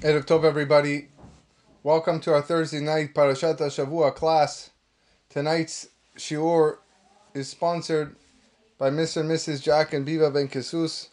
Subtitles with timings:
[0.00, 1.08] Erev Tov, everybody.
[1.82, 4.68] Welcome to our Thursday night Parashat Shavua class.
[5.30, 5.88] Tonight's
[6.18, 6.76] shiur
[7.32, 8.14] is sponsored
[8.76, 9.22] by Mr.
[9.22, 9.62] and Mrs.
[9.62, 11.08] Jack and Biva Ben Kesus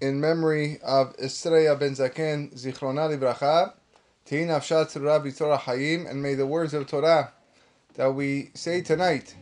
[0.00, 3.72] in memory of Estrella Ben Zaken, Zichrona Livracha,
[4.24, 7.32] Tehin Afshat Rabbi Torah Hayim, and may the words of Torah
[7.94, 9.34] that we say tonight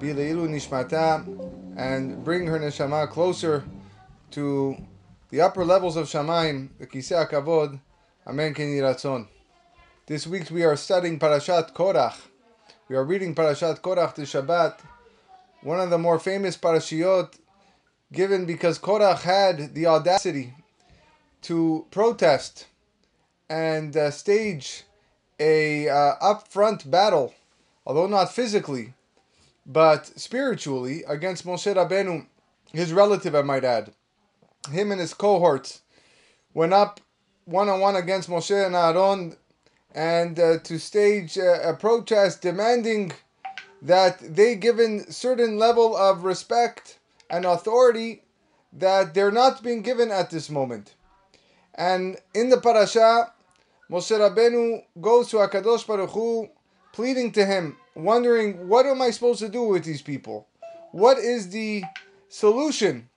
[0.00, 3.62] be Leilu Nishmata and bring her neshama closer
[4.32, 4.76] to
[5.28, 7.78] the upper levels of Shamaim, the Kisei Kavod,
[8.26, 9.26] Amen Ken.
[10.06, 12.16] This week we are studying Parashat Korach.
[12.88, 14.78] We are reading Parashat Korach to Shabbat,
[15.62, 17.38] one of the more famous parashiot
[18.12, 20.52] given because Korach had the audacity
[21.42, 22.66] to protest
[23.48, 24.84] and uh, stage
[25.40, 27.34] a uh, upfront battle,
[27.86, 28.92] although not physically,
[29.64, 32.26] but spiritually, against Moshe Rabbeinu,
[32.70, 33.94] his relative, I might add
[34.70, 35.80] him and his cohorts
[36.52, 37.00] went up
[37.50, 39.36] one on one against Moshe and Aaron
[39.92, 43.12] and uh, to stage uh, a protest demanding
[43.82, 46.98] that they given certain level of respect
[47.28, 48.22] and authority
[48.72, 50.94] that they're not being given at this moment.
[51.74, 53.32] And in the parasha,
[53.90, 56.48] Moshe Rabbeinu goes to Akadosh Baruch Hu,
[56.92, 60.46] pleading to him, wondering, what am I supposed to do with these people?
[60.92, 61.82] What is the
[62.28, 63.08] solution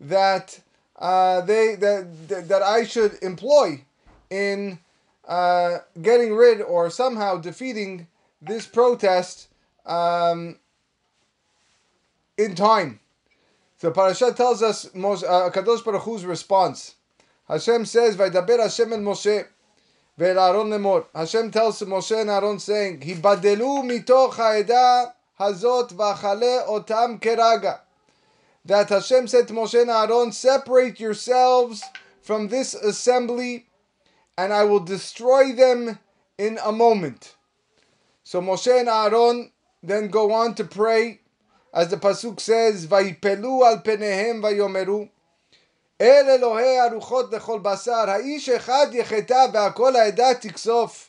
[0.00, 0.60] that
[1.02, 3.84] uh, they that that I should employ
[4.30, 4.78] in
[5.26, 8.06] uh, getting rid or somehow defeating
[8.40, 9.48] this protest
[9.84, 10.56] um,
[12.38, 13.00] in time.
[13.78, 16.94] So Parashat tells us uh, Kadosh Baruch Hu's response.
[17.48, 19.44] Hashem says, "Vaydaber Hashem el Moshe."
[20.20, 21.06] Aaron lemor.
[21.12, 27.80] Hashem tells Moshe and Aaron saying, "Hibadelu mitoch ha'eda hazot v'achale otam keraga."
[28.64, 31.82] That Hashem said to Moshe and Aaron, Separate yourselves
[32.20, 33.66] from this assembly,
[34.38, 35.98] and I will destroy them
[36.38, 37.34] in a moment.
[38.24, 39.50] So Moshe and Aaron
[39.82, 41.20] then go on to pray,
[41.74, 45.08] as the Pasuk says, Vayipelu al penehem vayomeru.
[45.98, 51.08] El Elohei aruchot lechol basar, ha'ish echad yecheta ve'akol ha'edah tiksof.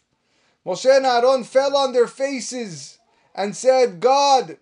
[0.66, 2.97] Moshe and Aaron fell on their faces
[3.36, 4.58] and said, God,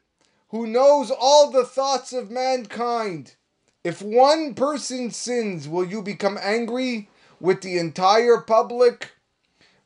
[0.52, 3.36] who knows all the thoughts of mankind.
[3.84, 9.14] If one person sins, will you become angry with the entire public?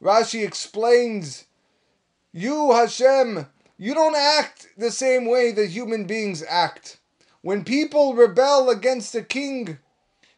[0.01, 1.45] Rashi explains,
[2.33, 3.45] You, Hashem,
[3.77, 6.99] you don't act the same way that human beings act.
[7.41, 9.77] When people rebel against the king,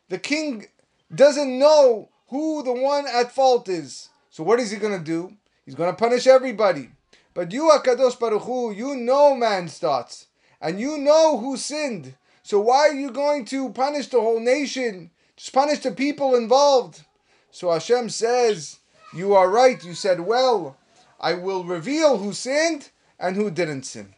[0.09, 0.67] the king
[1.13, 4.09] doesn't know who the one at fault is.
[4.29, 5.37] So what is he going to do?
[5.65, 6.89] He's going to punish everybody.
[7.37, 10.25] But you, Akadosh Baruch Hu, you know man's thoughts,
[10.59, 12.15] and you know who sinned.
[12.41, 15.11] So why are you going to punish the whole nation?
[15.35, 17.03] Just punish the people involved.
[17.51, 18.79] So Hashem says,
[19.13, 19.83] You are right.
[19.85, 20.77] You said well.
[21.19, 22.89] I will reveal who sinned
[23.19, 24.15] and who didn't sin.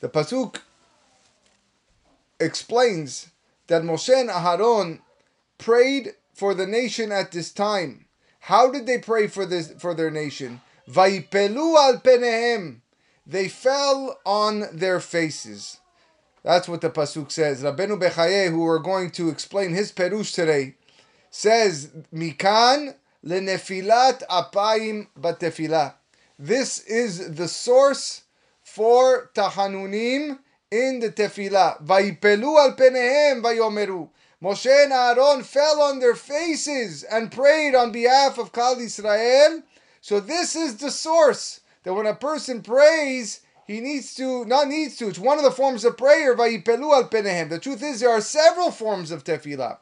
[0.00, 0.60] The Pasuk
[2.40, 3.28] explains
[3.66, 5.00] that Moshe and Aharon
[5.58, 8.06] prayed for the nation at this time.
[8.40, 10.62] How did they pray for this for their nation?
[10.92, 12.80] Vaipelu al penehem.
[13.26, 15.78] They fell on their faces.
[16.42, 17.62] That's what the pasuk says.
[17.62, 20.74] Rabbeinu Bechaye, who we're going to explain his perush today,
[21.30, 22.94] says mikan
[23.24, 25.94] lenefilat apayim batefilah.
[26.38, 28.22] This is the source
[28.64, 31.82] for tahanunim in the tefillah.
[31.84, 34.08] Vaipelu al penehem vayomeru.
[34.42, 39.62] Moshe and Aaron fell on their faces and prayed on behalf of Kal Israel
[40.02, 44.96] so this is the source that when a person prays, he needs to, not needs
[44.96, 47.48] to, it's one of the forms of prayer, vayipelu al penehem.
[47.48, 49.78] The truth is there are several forms of tefillah.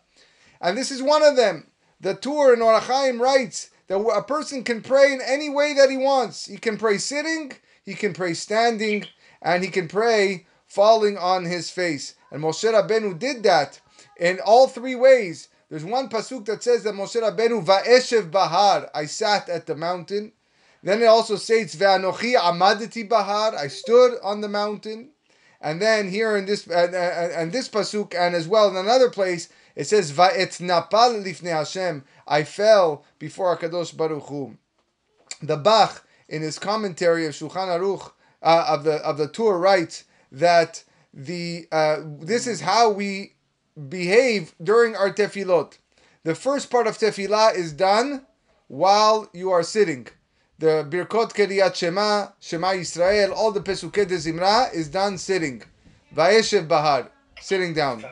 [0.60, 1.69] And this is one of them.
[2.03, 5.91] The Tur in Orach Chaim writes that a person can pray in any way that
[5.91, 6.47] he wants.
[6.47, 7.52] He can pray sitting,
[7.82, 9.06] he can pray standing,
[9.41, 12.14] and he can pray falling on his face.
[12.31, 13.81] And Moshe Rabbeinu did that
[14.19, 15.48] in all three ways.
[15.70, 20.32] There's one pasuk that says that Moshe Rabbeinu va'eshev bahar, I sat at the mountain.
[20.82, 25.11] Then it also says ve'anochi amadeti bahar, I stood on the mountain.
[25.61, 29.11] And then here in this and, and, and this pasuk and as well in another
[29.11, 34.56] place it says va'et napal lifnei Hashem, I fell before Hakadosh Baruch Hu.
[35.40, 38.11] The Bach in his commentary of Shulchan Aruch
[38.43, 40.82] uh, of the of the Tur writes that
[41.14, 43.34] the uh, this is how we
[43.88, 45.78] behave during our tefillot.
[46.25, 48.26] The first part of tefillah is done
[48.69, 50.08] while you are sitting.
[50.58, 55.62] The Birkot Keriyat Shema, Shema Yisrael, all the Pesukei de Zimra is done sitting.
[56.14, 58.05] Vayeshev Bahar, sitting down.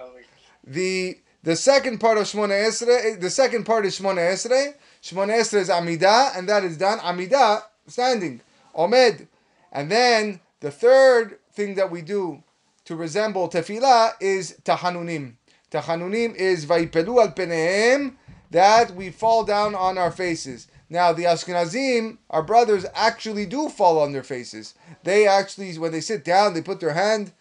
[0.64, 4.74] The the second part of Shmona Esrei, the second part is Shmona Esrei.
[5.02, 6.98] Shmona Esrei is Amidah, and that is done.
[6.98, 8.40] Amidah, standing.
[8.76, 9.28] Omed.
[9.72, 12.42] And then the third thing that we do
[12.84, 15.34] to resemble tefillah is tahanunim.
[15.70, 18.16] Tahanunim is vaipelu al penehem,
[18.50, 20.68] that we fall down on our faces.
[20.90, 24.74] Now, the Ashkenazim, our brothers, actually do fall on their faces.
[25.04, 27.32] They actually, when they sit down, they put their hand,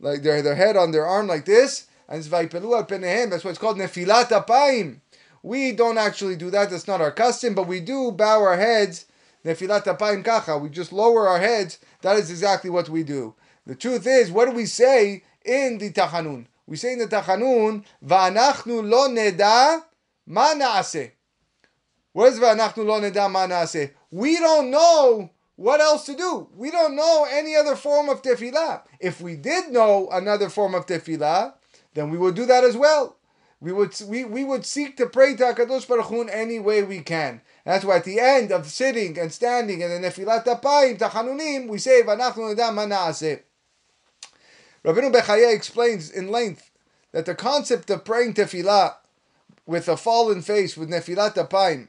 [0.00, 3.30] like their, their head on their arm like this, and it's vaipelu al penehem.
[3.30, 5.00] That's why it's called nefilat apayim.
[5.42, 6.68] We don't actually do that.
[6.68, 9.06] That's not our custom, but we do bow our heads.
[9.44, 10.58] Nefilat apayim kacha.
[10.58, 11.78] We just lower our heads.
[12.02, 13.34] That is exactly what we do.
[13.66, 16.46] The truth is, what do we say in the Tachanun?
[16.70, 19.82] We say in the Tachanun, Va'anachnu lo neda
[20.26, 21.10] ma na'aseh.
[22.12, 23.90] What is Va'anachnu lo neda ma na'aseh?
[24.12, 26.48] We don't know what else to do.
[26.54, 28.82] We don't know any other form of tefillah.
[29.00, 31.54] If we did know another form of tefillah,
[31.94, 33.16] then we would do that as well.
[33.58, 36.84] We would we, we would seek to pray to Hakadosh Baruch Hu in any way
[36.84, 37.40] we can.
[37.64, 41.78] That's why at the end of sitting and standing and the nefilat apayim tachanunim, we
[41.78, 43.40] say v'anachnu nedam ma na'aseh.
[44.84, 46.70] Rabbeinu Bechaya explains in length
[47.12, 48.94] that the concept of praying tefillah
[49.66, 51.88] with a fallen face, with nefilat apayim,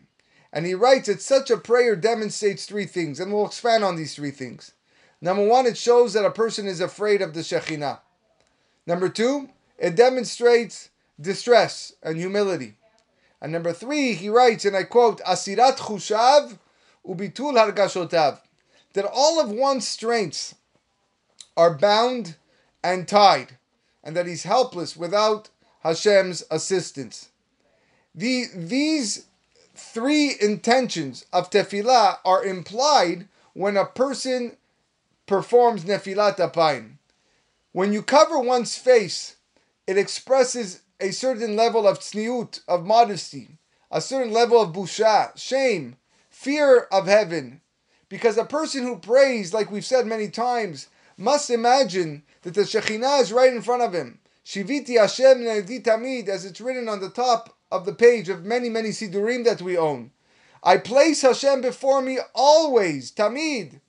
[0.51, 4.15] and he writes that such a prayer demonstrates three things, and we'll expand on these
[4.15, 4.73] three things.
[5.21, 7.99] Number one, it shows that a person is afraid of the Shekhinah.
[8.85, 10.89] Number two, it demonstrates
[11.19, 12.75] distress and humility.
[13.41, 16.57] And number three, he writes, and I quote, Asirat chushav
[17.07, 18.39] ubitul hargashotav,
[18.93, 20.55] that all of one's strengths
[21.55, 22.35] are bound
[22.83, 23.57] and tied,
[24.03, 25.49] and that he's helpless without
[25.83, 27.29] Hashem's assistance.
[28.13, 29.25] The, these
[29.75, 34.57] three intentions of tefillah are implied when a person
[35.25, 36.97] performs nefilat apayim.
[37.71, 39.37] When you cover one's face,
[39.87, 43.57] it expresses a certain level of tzniut, of modesty,
[43.89, 45.95] a certain level of busha, shame,
[46.29, 47.61] fear of heaven.
[48.09, 50.87] Because a person who prays, like we've said many times,
[51.21, 54.19] must imagine that the Shekhinah is right in front of him.
[54.45, 55.43] Shiviti Hashem
[55.83, 59.61] Tamid, as it's written on the top of the page of many, many Sidurim that
[59.61, 60.11] we own.
[60.63, 63.79] I place Hashem before me always, Tamid.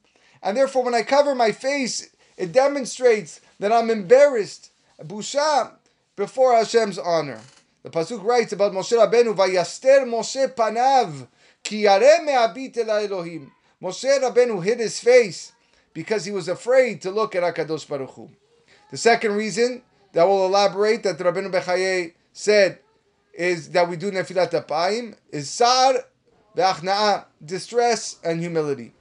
[0.42, 4.70] And therefore, when I cover my face, it demonstrates that I'm embarrassed,
[5.00, 5.72] busha,
[6.16, 7.40] before Hashem's honor.
[7.82, 11.26] The pasuk writes about Moshe Rabbeinu, "Vayaster Moshe panav
[11.64, 13.50] ki yareh me'abit el Elohim."
[13.82, 15.52] Moshe Rabbeinu hid his face
[15.94, 18.30] because he was afraid to look at Hakadosh Baruch Hu.
[18.90, 22.78] The second reason that will elaborate that Rabbeinu Bechaye said
[23.34, 25.94] is that we do nefilat apayim is sar
[26.56, 28.92] ve'achnaa, distress and humility.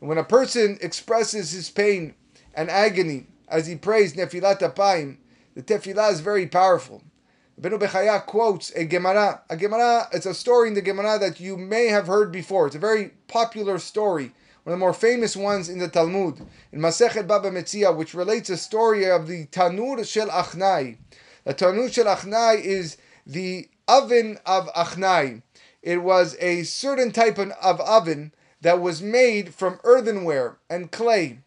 [0.00, 2.14] And when a person expresses his pain
[2.54, 5.16] and agony as he prays nefilat apayim,
[5.54, 7.02] the tefillah is very powerful.
[7.60, 9.42] Rabbeinu Bechaya quotes a Gemara.
[9.50, 12.66] A Gemara, it's a story in the Gemara that you may have heard before.
[12.66, 14.32] It's a very popular story,
[14.64, 18.48] one of the more famous ones in the Talmud, in Masechet Baba Metzia, which relates
[18.48, 20.96] a story of the Tanur Shel Achnai.
[21.44, 25.42] The Tanur Shel Achnai is the oven of Achnai.
[25.82, 31.40] It was a certain type of oven that was made from earthenware and clay.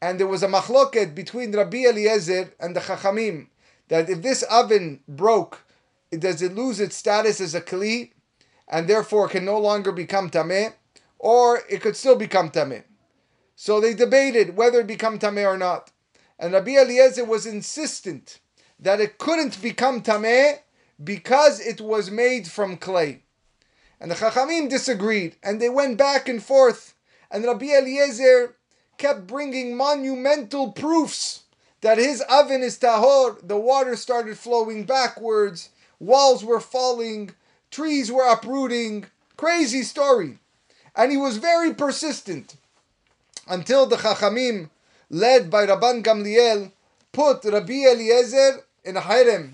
[0.00, 3.48] And there was a machloket between Rabbi Eliezer and the Chachamim
[3.88, 5.62] that if this oven broke,
[6.10, 8.12] does it lose its status as a kli
[8.68, 10.72] and therefore can no longer become tameh,
[11.26, 12.84] or it could still become tameh?
[13.56, 15.90] So they debated whether it become tameh or not.
[16.38, 18.38] And Rabbi Eliezer was insistent
[18.78, 20.60] that it couldn't become tameh
[21.02, 23.24] because it was made from clay.
[23.98, 26.94] And the Chachamim disagreed, and they went back and forth.
[27.28, 28.54] And Rabbi Eliezer
[28.96, 31.42] kept bringing monumental proofs
[31.80, 33.44] that his oven is tahor.
[33.44, 37.32] The water started flowing backwards, walls were falling,
[37.72, 39.06] trees were uprooting.
[39.36, 40.38] Crazy story.
[40.96, 42.56] And he was very persistent
[43.46, 44.70] until the Chachamim,
[45.10, 46.72] led by Rabban Gamliel,
[47.12, 49.50] put Rabbi Eliezer in a cherem.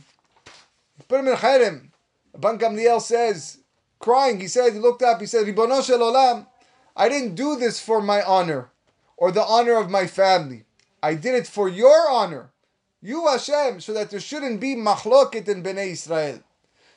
[1.09, 1.89] Put him in a cherem.
[2.37, 3.59] Rabban Gamliel says,
[3.99, 6.47] crying, he said, he looked up, he said, Ribono shel olam,
[6.97, 8.71] I didn't do this for my honor
[9.17, 10.65] or the honor of my family.
[11.03, 12.51] I did it for your honor,
[13.01, 16.41] you Hashem, so that there shouldn't be machloket in Bnei Israel.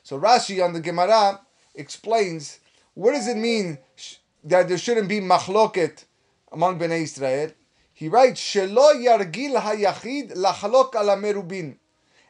[0.04, 1.42] So Rashi on the Gemara
[1.74, 2.60] explains
[2.94, 3.80] what does it mean
[4.46, 6.06] that there shouldn't be machloket
[6.52, 7.52] among Bnei Israel.
[7.92, 11.78] He writes, "Shelo yargil hayachid lachalok ala merubin,"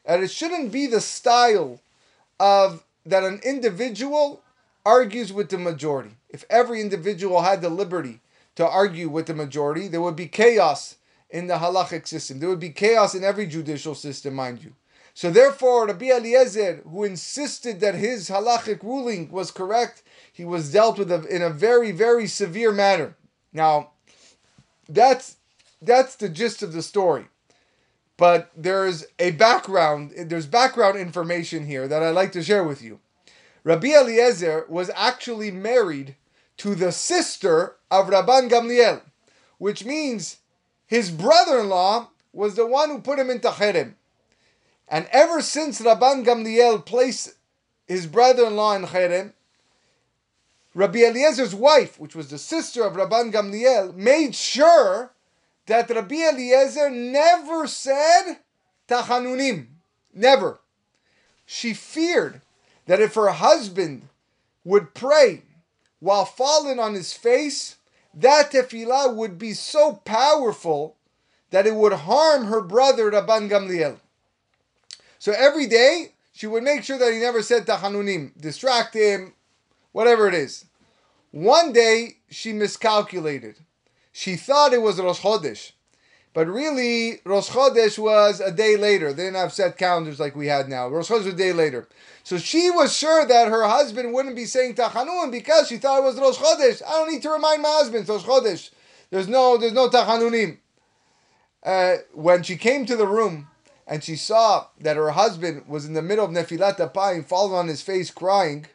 [0.06, 1.82] and it shouldn't be the style
[2.40, 4.42] of that an individual
[4.86, 6.16] argues with the majority.
[6.30, 8.22] If every individual had the liberty
[8.56, 10.96] to argue with the majority, there would be chaos
[11.30, 12.40] in the halachic system.
[12.40, 14.74] There would be chaos in every judicial system, mind you.
[15.14, 20.04] So therefore, Rabbi Eliezer, who insisted that his halachic ruling was correct,
[20.36, 23.16] he was dealt with in a very, very severe manner.
[23.54, 23.92] Now,
[24.90, 25.38] that's
[25.82, 27.28] that's the gist of the story.
[28.18, 33.00] But there's a background, there's background information here that I'd like to share with you.
[33.64, 36.18] Rabbi Eliezer was actually married
[36.58, 39.04] to the sister of Rabban Gamliel,
[39.58, 40.40] which means
[40.86, 43.94] his brother-in-law was the one who put him into cherem.
[44.90, 47.36] And ever since Rabban Gamliel placed
[47.88, 49.32] his brother-in-law in cherem,
[50.76, 55.14] Rabbi Eliezer's wife, which was the sister of Rabban Gamliel, made sure
[55.68, 58.40] that Rabbi Eliezer never said
[58.88, 59.68] tachanunim.
[60.14, 60.60] Never.
[61.46, 62.42] She feared
[62.88, 64.10] that if her husband
[64.66, 65.44] would pray
[66.00, 67.78] while falling on his face,
[68.14, 70.98] that tefillah would be so powerful
[71.52, 73.98] that it would harm her brother Rabban Gamliel.
[75.20, 79.34] So every day she would make sure that he never said tachanunim, distract him,
[79.96, 80.66] whatever it is.
[81.32, 83.60] One day she miscalculated.
[84.12, 85.72] She thought it was Rosh Chodesh.
[86.34, 89.14] But really, Rosh Chodesh was a day later.
[89.14, 90.90] They didn't have set calendars like we had now.
[90.90, 91.88] Rosh Chodesh was a day later.
[92.26, 96.04] So she was sure that her husband wouldn't be saying Tachanun because she thought it
[96.04, 96.82] was Rosh Chodesh.
[96.86, 98.72] I don't need to remind my husband, Rosh Chodesh.
[99.12, 100.58] There's no, there's no Tachanunim.
[101.64, 103.48] Uh, when she came to the room
[103.88, 107.70] and she saw that her husband was in the middle of Nefilat Apayim, falling on
[107.70, 108.66] his face, crying,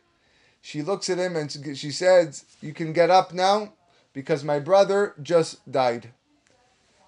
[0.60, 3.72] she looks at him and she says, You can get up now
[4.12, 6.10] because my brother just died.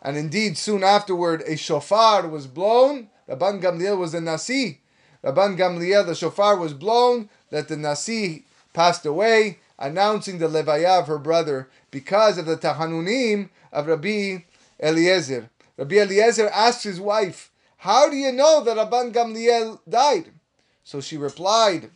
[0.00, 3.09] And indeed, soon afterward, a shofar was blown.
[3.28, 4.80] Rabban Gamliel was the Nasi.
[5.23, 11.06] Rabban Gamliel, the shofar was blown that the Nasi passed away, announcing the levaya of
[11.06, 14.38] her brother because of the tahanunim of Rabbi
[14.82, 15.50] Eliezer.
[15.76, 20.30] Rabbi Eliezer asked his wife, How do you know that Rabban Gamliel died?
[20.82, 21.90] So she replied,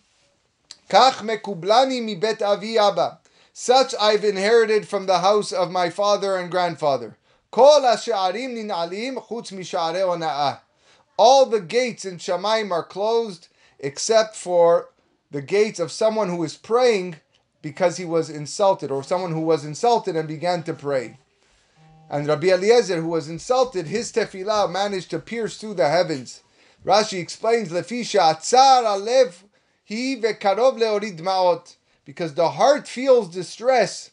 [0.89, 3.19] Kach mekublani mi bet avi abba.
[3.53, 7.17] Such I've inherited from the house of my father and grandfather.
[7.53, 7.81] All
[11.47, 14.91] the gates in Shamaim are closed except for
[15.31, 17.17] the gates of someone who is praying
[17.63, 21.19] because he was insulted, or someone who was insulted and began to pray.
[22.09, 26.43] And Rabbi Eliezer, who was insulted, his tefillah managed to pierce through the heavens.
[26.85, 29.43] Rashi explains, Lefisha atzar alev
[29.89, 34.11] hi vekarov leorid maot, because the heart feels distress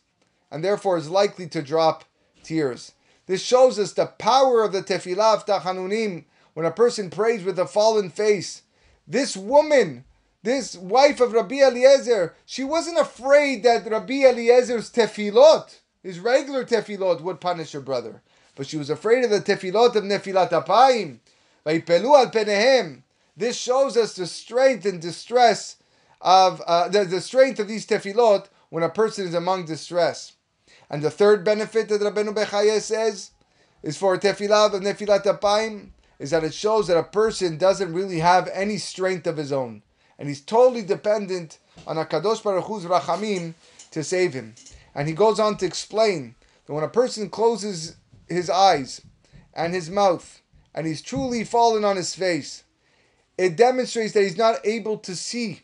[0.52, 2.06] and therefore is likely to drop
[2.44, 2.92] tears.
[3.26, 7.58] This shows us the power of the tefillah of tachanunim when a person prays with
[7.58, 8.64] a fallen face.
[9.08, 10.06] This woman,
[10.44, 17.22] this wife of Rabbi Eliezer, she wasn't afraid that Rabbi Eliezer's tefillot, his regular tefillot,
[17.22, 18.22] would punish her brother.
[18.56, 21.20] But she was afraid of the tefillot of Nefilat Apayim.
[23.36, 25.78] This shows us the strength and distress
[26.22, 30.34] of uh, the, the strength of these tefillot when a person is among distress.
[30.90, 33.32] And the third benefit that Rabbeinu Bechaye says
[33.82, 38.20] is for tefillah of nefilat apayim is that it shows that a person doesn't really
[38.20, 39.82] have any strength of his own,
[40.18, 43.56] and he's totally dependent on Hakadosh Baruch Hu's rachamim
[43.92, 44.56] to save him.
[44.96, 46.36] And he goes on to explain
[46.66, 47.98] that when a person closes
[48.28, 49.02] his eyes
[49.54, 50.42] and his mouth,
[50.74, 52.63] and he's truly fallen on his face,
[53.38, 55.62] it demonstrates that he's not able to see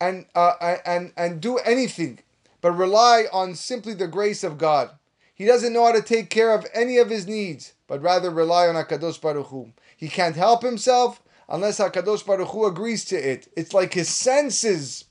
[0.00, 2.18] and uh, and and do anything
[2.60, 4.90] but rely on simply the grace of God.
[5.34, 8.68] He doesn't know how to take care of any of his needs, but rather rely
[8.68, 9.72] on Hakadosh Baruch Hu.
[9.96, 13.48] He can't help himself unless Hakadosh Baruch Hu agrees to it.
[13.56, 15.06] It's like his senses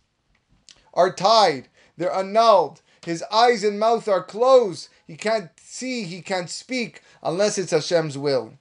[0.94, 2.82] are tied; they're annulled.
[3.06, 4.90] His eyes and mouth are closed.
[5.08, 8.54] He can't see, he can't speak unless it's Hashem's will.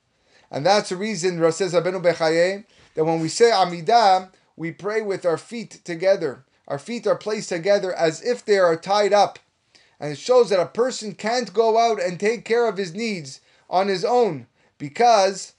[0.51, 5.25] And that's the reason, says Rabbeinu Bechaye, that when we say Amidah, we pray with
[5.25, 6.45] our feet together.
[6.69, 9.39] Our feet are placed together as if they are tied up.
[9.99, 13.41] And it shows that a person can't go out and take care of his needs
[13.69, 14.47] on his own
[14.79, 15.53] because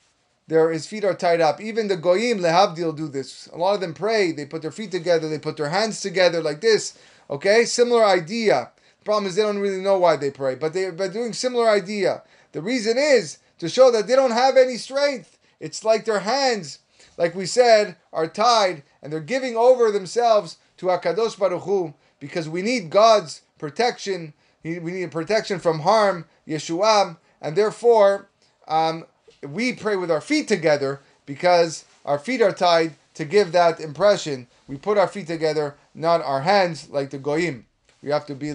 [0.47, 1.61] their, his feet are tied up.
[1.61, 3.47] Even the Goyim, Lehavdil, do this.
[3.53, 6.41] A lot of them pray, they put their feet together, they put their hands together
[6.41, 6.97] like this.
[7.29, 8.71] Okay, similar idea.
[8.99, 12.23] The problem is they don't really know why they pray, but they're doing similar idea.
[12.51, 15.37] The reason is to show that they don't have any strength.
[15.59, 16.79] It's like their hands,
[17.17, 22.47] like we said, are tied and they're giving over themselves to Hakadosh Baruch Hu because
[22.49, 24.33] we need God's protection.
[24.63, 28.27] We need protection from harm, Yeshuam, and therefore
[28.67, 29.05] um,
[29.41, 34.47] we pray with our feet together because our feet are tied to give that impression.
[34.67, 37.65] We put our feet together, not our hands like the goyim.
[38.01, 38.51] We have to be.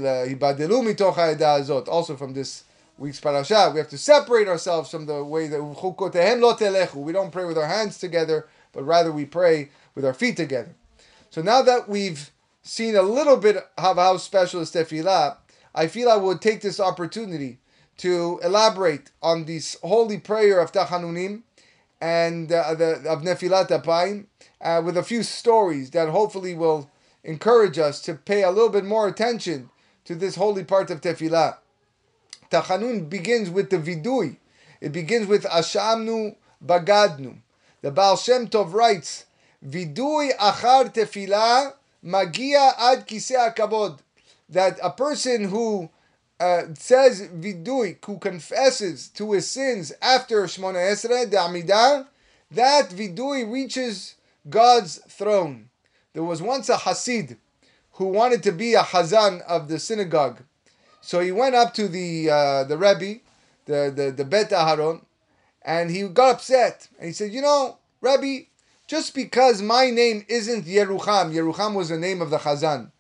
[1.88, 2.64] Also from this
[2.98, 7.58] week's parasha, we have to separate ourselves from the way that we don't pray with
[7.58, 10.74] our hands together, but rather we pray with our feet together.
[11.30, 12.30] So now that we've
[12.62, 15.36] seen a little bit of how special is tefillah,
[15.74, 17.58] I feel I would take this opportunity
[17.98, 21.42] to elaborate on this holy prayer of Tachanunim
[22.00, 24.26] and uh, the, of Nefilat Apayim
[24.60, 26.90] uh, with a few stories that hopefully will
[27.24, 29.70] encourage us to pay a little bit more attention
[30.04, 31.56] to this holy part of Tefillah.
[32.50, 34.36] Tachanun begins with the vidui.
[34.80, 37.38] It begins with Ashamnu Bagadnu.
[37.82, 39.26] The Baal Shem Tov writes,
[39.64, 43.98] Vidui achar tefillah magia ad kiseh kabod.
[44.48, 45.90] That a person who
[46.38, 52.06] uh, says vidui, who confesses to his sins after Shmona Esrei, the Amidah,
[52.50, 54.14] that vidui reaches
[54.48, 55.70] God's throne.
[56.12, 57.36] There was once a Hasid
[57.92, 60.42] who wanted to be a Hazan of the synagogue.
[61.06, 63.20] So he went up to the uh, the Rebbe,
[63.66, 65.04] the, the, the Bet Aharon,
[65.62, 66.88] and he got upset.
[66.98, 68.46] And he said, You know, Rebbe,
[68.88, 72.90] just because my name isn't Yerucham, Yerucham was the name of the Chazan,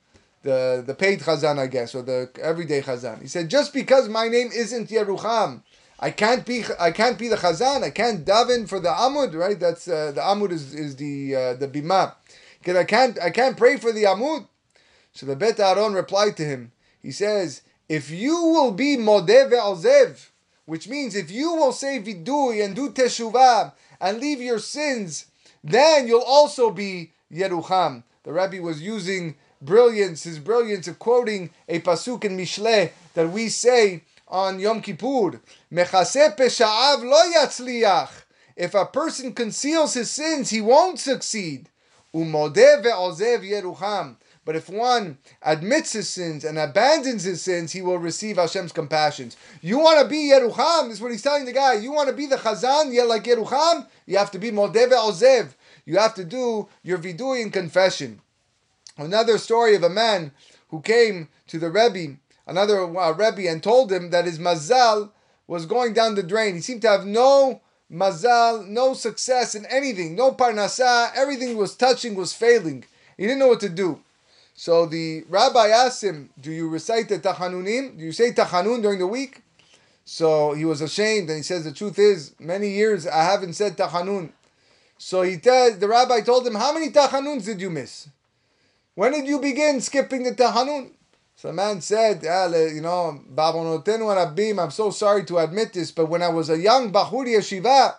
[0.44, 3.22] the, the paid Chazan, I guess, or the everyday Chazan.
[3.22, 5.62] He said, just because my name isn't Yerucham,
[5.98, 7.82] I can't be I can't be the Chazan.
[7.82, 9.58] I can't daven for the Amud, right?
[9.58, 12.14] That's uh, the Amud is, is the uh, the bima.
[12.60, 14.46] Because I can't I can't pray for the Amud.
[15.12, 16.70] So the Bet Aaron replied to him.
[17.02, 20.28] He says, if you will be modeh ve'ozev,
[20.64, 25.26] which means if you will say vidui and do teshuvah and leave your sins,
[25.62, 28.02] then you'll also be Yerucham.
[28.24, 33.48] The Rabbi was using brilliance, his brilliance of quoting a pasuk in Mishle that we
[33.48, 35.40] say on Yom Kippur.
[35.70, 38.10] Mechase pesha'av lo yatzliach.
[38.56, 41.68] If a person conceals his sins, he won't succeed.
[42.14, 44.16] Umodeh ve'ozev Yerucham.
[44.46, 49.36] But if one admits his sins and abandons his sins, he will receive Hashem's compassions.
[49.60, 50.84] You want to be Yerucham?
[50.84, 51.74] This is what he's telling the guy.
[51.74, 53.88] You want to be the Chazan, yet like Yerucham?
[54.06, 55.56] You have to be Modeh Ozev.
[55.84, 58.20] You have to do your vidui in confession.
[58.96, 60.30] Another story of a man
[60.68, 65.10] who came to the Rebbe, another uh, Rebbe, and told him that his mazal
[65.48, 66.54] was going down the drain.
[66.54, 71.10] He seemed to have no mazal, no success in anything, no parnasa.
[71.16, 72.84] Everything he was touching was failing.
[73.16, 74.02] He didn't know what to do.
[74.56, 77.98] So the rabbi asked him, Do you recite the Tachanunim?
[77.98, 79.42] Do you say Tachanun during the week?
[80.06, 83.76] So he was ashamed and he says, The truth is, many years I haven't said
[83.76, 84.30] Tachanun.
[84.96, 88.08] So he tells, the rabbi told him, How many Tachanuns did you miss?
[88.94, 90.92] When did you begin skipping the Tachanun?
[91.36, 96.22] So the man said, ah, You know, I'm so sorry to admit this, but when
[96.22, 97.96] I was a young Bahur Yeshiva,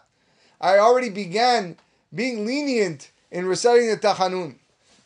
[0.59, 1.77] I already began
[2.11, 4.55] being lenient in reciting the Tachanun.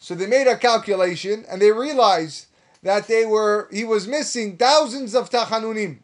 [0.01, 2.47] So they made a calculation and they realized
[2.81, 5.99] that they were he was missing thousands of tachanunim.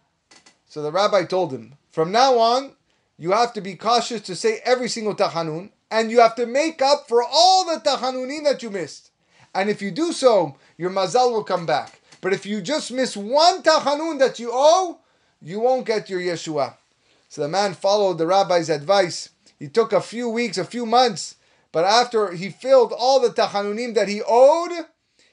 [0.68, 2.74] So the rabbi told him, from now on,
[3.18, 6.80] you have to be cautious to say every single tachanun, and you have to make
[6.80, 9.10] up for all the tachanunim that you missed.
[9.56, 12.00] And if you do so, your mazal will come back.
[12.22, 15.00] But if you just miss one tachanun that you owe,
[15.42, 16.76] you won't get your Yeshua.
[17.30, 19.30] So the man followed the rabbi's advice.
[19.58, 21.37] He took a few weeks, a few months,
[21.78, 24.72] but after he filled all the tachanunim that he owed,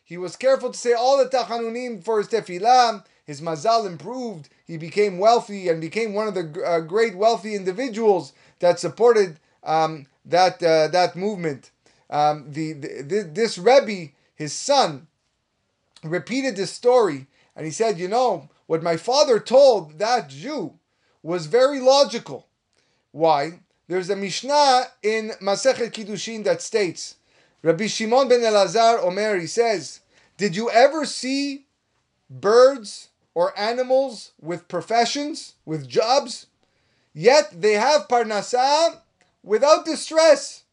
[0.05, 3.03] he was careful to say all the tachanunim for his tefillah.
[3.25, 4.51] His mazal improved.
[4.67, 10.05] He became wealthy and became one of the uh, great wealthy individuals that supported um,
[10.27, 11.71] that uh, that movement.
[12.11, 15.07] Um, the, the, this Rebbe, his son,
[16.03, 17.27] repeated this story,
[17.57, 20.75] and he said, "You know what my father told that Jew
[21.23, 22.49] was very logical.
[23.13, 23.61] Why?
[23.87, 27.17] There's a Mishnah in Masechet Kiddushin that states,
[27.63, 30.01] Rabbi Shimon ben Elazar Omer, he says,
[30.37, 31.67] Did you ever see
[32.31, 36.47] birds or animals with professions, with jobs?
[37.13, 39.01] Yet they have parnasah
[39.43, 40.65] without distress.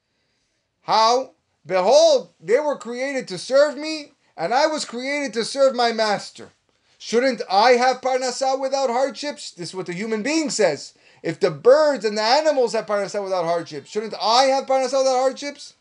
[0.84, 1.32] How?
[1.66, 6.50] Behold, they were created to serve me, and I was created to serve my master.
[6.98, 9.52] Shouldn't I have parnasah without hardships?
[9.52, 10.94] This is what the human being says.
[11.24, 15.20] If the birds and the animals have parnasah without hardships, shouldn't I have parnasah without
[15.20, 15.76] hardships?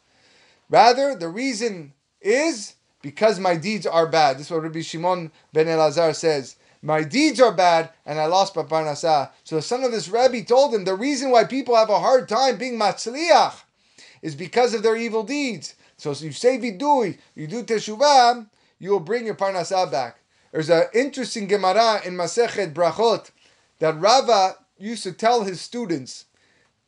[0.68, 4.38] Rather, the reason is because my deeds are bad.
[4.38, 6.56] This is what Rabbi Shimon ben Elazar says.
[6.82, 9.30] My deeds are bad, and I lost my parnasah.
[9.44, 12.28] So the son of this Rebbe told him the reason why people have a hard
[12.28, 13.54] time being matzliach
[14.22, 15.74] is because of their evil deeds.
[15.96, 18.46] So if you say vidui, you do teshuvah,
[18.78, 20.20] you will bring your parnasah back.
[20.52, 23.30] There's an interesting Gemara in Masechet Brachot
[23.78, 26.24] that Rava used to tell his students,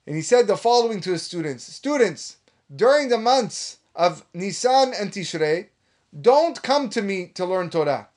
[0.07, 2.39] and he said the following to his students Students,
[2.75, 5.69] during the months of Nisan and Tishrei,
[6.19, 8.09] don't come to me to learn Torah.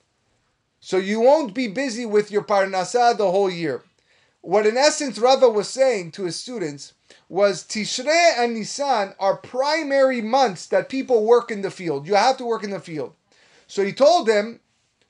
[0.80, 3.84] So you won't be busy with your parnasah the whole year.
[4.42, 6.94] What in essence Rava was saying to his students
[7.28, 12.08] was Tishrei and Nisan are primary months that people work in the field.
[12.08, 13.14] You have to work in the field.
[13.68, 14.60] So he told them,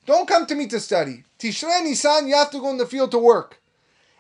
[0.06, 1.24] don't come to me to study.
[1.38, 3.60] Tishrei and Nisan, you have to go in the field to work.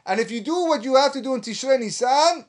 [0.05, 2.45] And if you do what you have to do in Tishrei Nisan,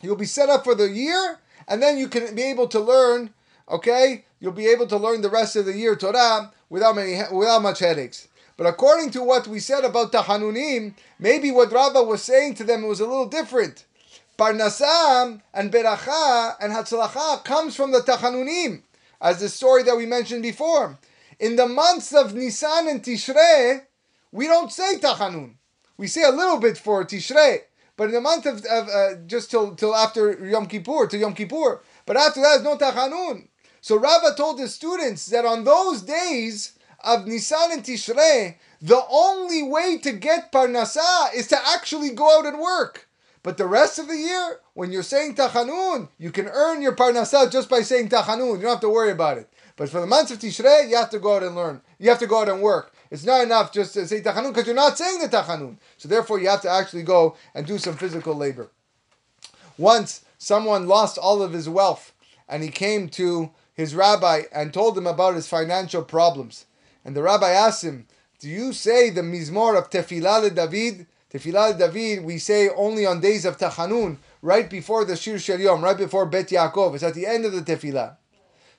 [0.00, 1.38] you'll be set up for the year,
[1.68, 3.30] and then you can be able to learn,
[3.68, 4.24] okay?
[4.40, 7.80] You'll be able to learn the rest of the year Torah without many without much
[7.80, 8.28] headaches.
[8.56, 12.86] But according to what we said about Tahanunim, maybe what Rava was saying to them
[12.86, 13.84] was a little different.
[14.38, 18.82] Parnasam and Beracha and Hatzlacha comes from the Tachanunim,
[19.20, 20.98] as the story that we mentioned before.
[21.38, 23.82] In the months of Nisan and Tishrei,
[24.32, 25.56] we don't say Tachanun.
[26.00, 27.58] We say a little bit for Tishrei,
[27.94, 31.34] but in the month of, of uh, just till till after Yom Kippur, to Yom
[31.34, 31.82] Kippur.
[32.06, 33.48] But after that, is no Tachanun.
[33.82, 39.62] So Rava told his students that on those days of Nisan and Tishrei, the only
[39.62, 43.06] way to get Parnasah is to actually go out and work.
[43.42, 47.52] But the rest of the year, when you're saying Tachanun, you can earn your Parnasah
[47.52, 48.56] just by saying Tachanun.
[48.56, 49.52] You don't have to worry about it.
[49.76, 51.82] But for the months of Tishrei, you have to go out and learn.
[51.98, 52.94] You have to go out and work.
[53.10, 55.76] It's not enough just to say Tachanun because you're not saying the Tachanun.
[55.96, 58.70] So therefore, you have to actually go and do some physical labor.
[59.76, 62.12] Once, someone lost all of his wealth
[62.48, 66.66] and he came to his rabbi and told him about his financial problems.
[67.04, 68.06] And the rabbi asked him,
[68.38, 71.06] Do you say the Mizmor of Tefillah David?
[71.32, 75.82] Tefillah David, we say only on days of Tachanun, right before the Shir Shel Yom,
[75.82, 76.94] right before Bet Yaakov.
[76.94, 78.16] It's at the end of the Tefillah.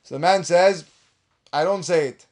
[0.03, 0.85] So the man says,
[1.51, 2.25] I don't say it.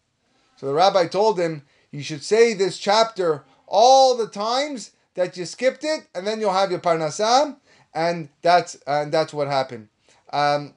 [0.58, 5.46] So the rabbi told him, you should say this chapter all the times that you
[5.46, 7.56] skipped it, and then you'll have your parnasah,
[7.94, 9.90] and that's and that's what happened.
[10.32, 10.74] Um,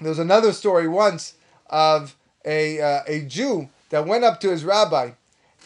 [0.00, 1.34] there was another story once
[1.68, 5.12] of a uh, a Jew that went up to his rabbi,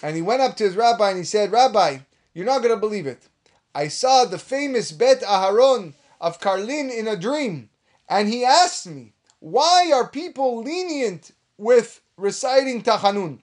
[0.02, 1.98] and he went up to his rabbi and he said, Rabbi,
[2.34, 3.28] you're not going to believe it.
[3.74, 7.70] I saw the famous Bet Aharon of Karlin in a dream,
[8.08, 13.40] and he asked me, why are people lenient with reciting Tachanun?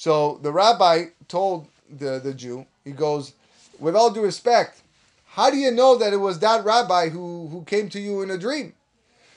[0.00, 3.34] So the rabbi told the, the Jew, he goes,
[3.78, 4.80] with all due respect,
[5.26, 8.30] how do you know that it was that rabbi who, who came to you in
[8.30, 8.72] a dream?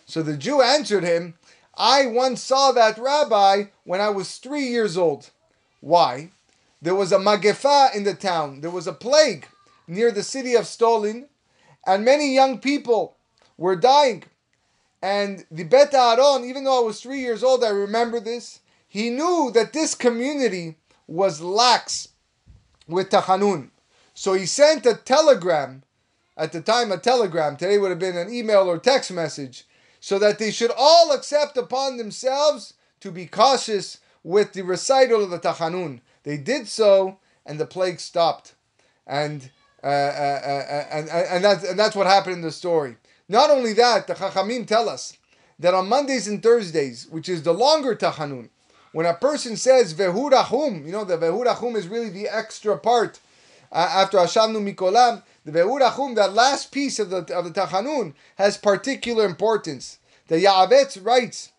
[0.05, 1.33] So the Jew answered him,
[1.75, 5.31] I once saw that rabbi when I was three years old.
[5.81, 6.29] Why?
[6.81, 8.61] There was a magefa in the town.
[8.61, 9.47] There was a plague
[9.85, 11.25] near the city of Stolin,
[11.85, 13.17] and many young people
[13.57, 14.23] were dying.
[15.01, 18.61] And the Bet Aaron, even though I was three years old, I remember this.
[18.93, 20.75] He knew that this community
[21.07, 22.09] was lax
[22.87, 23.71] with Tachanun.
[24.13, 25.81] So he sent a telegram,
[26.37, 29.65] at the time a telegram, today would have been an email or text message,
[29.99, 35.31] so that they should all accept upon themselves to be cautious with the recital of
[35.31, 36.01] the Tachanun.
[36.21, 38.53] They did so, and the plague stopped.
[39.07, 39.49] And
[39.83, 42.97] uh, uh, uh, and, and, that's, and that's what happened in the story.
[43.27, 45.17] Not only that, the Chachamim tell us
[45.57, 48.49] that on Mondays and Thursdays, which is the longer Tachanun,
[48.93, 53.19] when a person says Vehurachum, you know, the Vehurachum is really the extra part
[53.71, 58.57] uh, after Hashavnu Mikolam, the Vehurachum, that last piece of the, of the Tachanun, has
[58.57, 59.99] particular importance.
[60.27, 61.51] The Ya'avetz writes,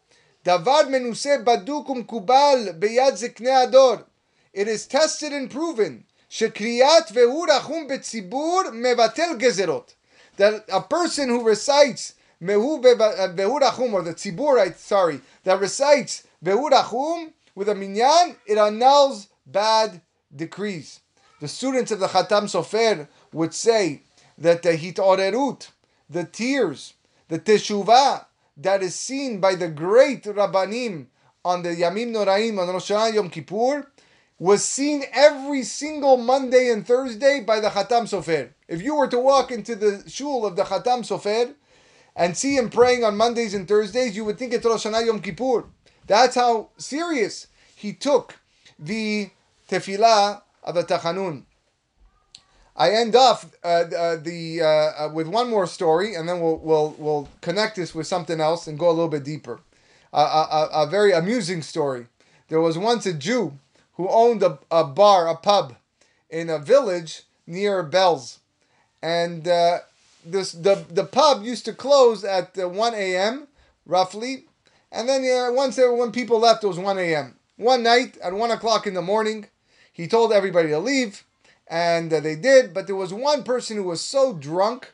[0.45, 4.07] Davar menuse badukum kubal beyad zikne ador.
[4.53, 6.05] It is tested and proven.
[6.31, 9.95] Shekriyat vehurachum betzibur mevatel gezerot
[10.37, 17.69] that a person who recites Mehu Behurachum, or the Tzibur, sorry, that recites Behurachum with
[17.71, 20.03] a minyan, it annuls bad
[20.35, 21.01] decrees.
[21.41, 24.03] The students of the Khatam Sofer would say
[24.37, 25.71] that the hitorerut,
[26.09, 26.95] the tears,
[27.29, 28.27] the teshuvah
[28.59, 31.07] that is seen by the great Rabbanim
[31.45, 33.87] on the Yamim Noraim on Rosh Hashanah Yom Kippur
[34.39, 38.51] was seen every single Monday and Thursday by the Khatam Sofer.
[38.69, 41.55] If you were to walk into the shul of the Khatam Sofer
[42.17, 45.21] and see him praying on Mondays and Thursdays, you would think it's Rosh Hashanah Yom
[45.21, 45.65] Kippur.
[46.07, 48.39] That's how serious he took
[48.79, 49.31] the
[49.69, 51.45] tefillah of the Tachanun.
[52.77, 56.59] I end off uh, uh, the uh, uh, with one more story, and then we'll
[56.59, 59.61] we'll we'll connect this with something else and go a little bit deeper.
[60.13, 62.07] a, a very amusing story.
[62.49, 63.59] There was once a Jew
[63.95, 65.77] who owned a, a bar, a pub,
[66.31, 68.39] in a village near Belz,
[69.03, 69.79] and uh,
[70.25, 73.49] this the the pub used to close at uh, one a.m.
[73.87, 74.47] roughly,
[74.95, 77.37] and then uh, once there, when people left, it was one a.m.
[77.57, 79.47] One night at one o'clock in the morning,
[79.93, 81.25] he told everybody to leave,
[81.69, 82.73] and uh, they did.
[82.73, 84.93] But there was one person who was so drunk,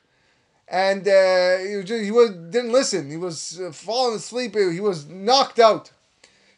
[0.67, 3.11] and uh, he, was just, he was didn't listen.
[3.11, 4.57] He was uh, falling asleep.
[4.57, 5.93] He was knocked out.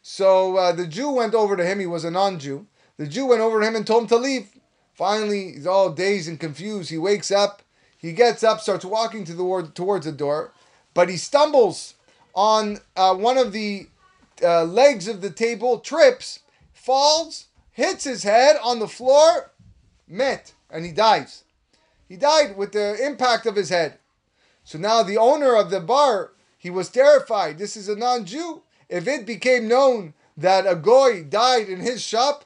[0.01, 1.79] So uh, the Jew went over to him.
[1.79, 2.65] He was a non-Jew.
[2.97, 4.49] The Jew went over to him and told him to leave.
[4.93, 6.89] Finally, he's all dazed and confused.
[6.89, 7.61] He wakes up.
[7.97, 10.51] He gets up, starts walking to the towards the door,
[10.93, 11.93] but he stumbles
[12.33, 13.87] on uh, one of the
[14.41, 16.39] uh, legs of the table, trips,
[16.73, 19.51] falls, hits his head on the floor,
[20.07, 21.43] met, and he dies.
[22.07, 23.97] He died with the impact of his head.
[24.63, 27.57] So now the owner of the bar, he was terrified.
[27.57, 28.61] This is a non-Jew.
[28.89, 32.45] If it became known that a goy died in his shop,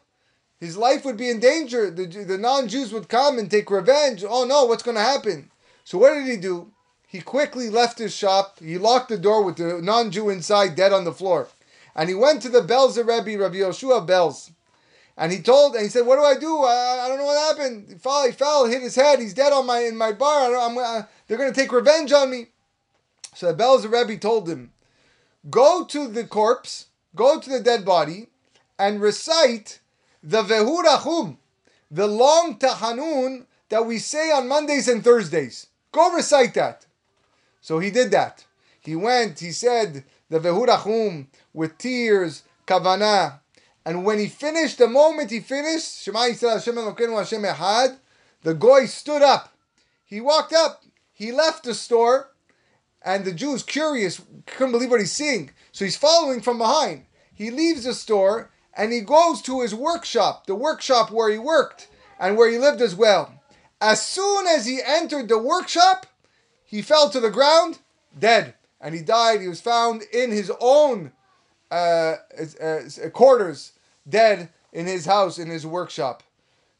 [0.59, 1.91] his life would be in danger.
[1.91, 4.23] The, the non-Jews would come and take revenge.
[4.27, 5.51] Oh no, what's going to happen?
[5.83, 6.71] So what did he do?
[7.09, 8.59] He quickly left his shop.
[8.59, 11.47] He locked the door with the non-Jew inside, dead on the floor.
[11.95, 14.51] And he went to the Belzer Rebbe, Rabbi Yoshua Belz.
[15.15, 16.63] And he told, and he said, "What do I do?
[16.63, 17.85] I, I don't know what happened.
[17.89, 19.19] He fell, he fell, hit his head.
[19.19, 20.53] He's dead on my in my bar.
[20.53, 22.47] Uh, they're going to take revenge on me."
[23.33, 24.73] So the Belzer Rebbe told him,
[25.49, 28.27] "Go to the corpse, go to the dead body,
[28.77, 29.79] and recite
[30.21, 31.37] the Vehurachum,
[31.89, 35.67] the long Tahanun that we say on Mondays and Thursdays.
[35.93, 36.85] Go recite that."
[37.61, 38.45] So he did that.
[38.79, 39.39] He went.
[39.39, 43.39] He said the Vehurachum with tears, kavanah
[43.87, 47.95] and when he finished, the moment he finished, Shema Yisrael Hashem Elokeinu Hashem Echad,
[48.43, 49.53] the goy stood up.
[50.03, 50.83] He walked up.
[51.13, 52.31] He left the store,
[53.01, 55.51] and the Jew is curious, couldn't believe what he's seeing.
[55.71, 57.05] So he's following from behind.
[57.33, 61.87] He leaves the store and he goes to his workshop, the workshop where he worked
[62.19, 63.41] and where he lived as well.
[63.79, 66.07] As soon as he entered the workshop,
[66.67, 67.79] he fell to the ground,
[68.17, 69.41] dead, and he died.
[69.41, 71.13] He was found in his own
[71.71, 72.15] uh,
[72.61, 72.79] uh,
[73.13, 73.71] quarters
[74.07, 76.23] dead in his house, in his workshop.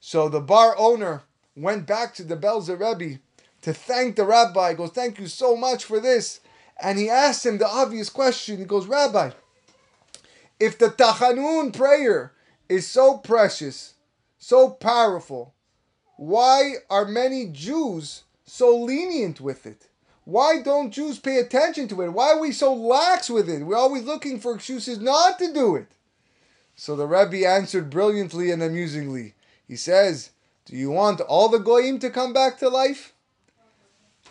[0.01, 1.23] So the bar owner
[1.55, 3.19] went back to the Belzer Rebbe
[3.61, 4.71] to thank the rabbi.
[4.71, 6.41] He goes, Thank you so much for this.
[6.79, 8.59] And he asked him the obvious question.
[8.59, 9.31] He goes, Rabbi,
[10.59, 12.33] if the Tachanun prayer
[12.69, 13.95] is so precious,
[14.37, 15.55] so powerful,
[16.17, 19.87] why are many Jews so lenient with it?
[20.25, 22.09] Why don't Jews pay attention to it?
[22.09, 23.63] Why are we so lax with it?
[23.63, 25.87] We're always looking for excuses not to do it.
[26.75, 29.35] So the Rebbe answered brilliantly and amusingly.
[29.67, 30.31] He says,
[30.65, 33.13] Do you want all the Goyim to come back to life?